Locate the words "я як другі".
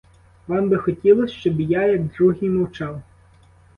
1.65-2.49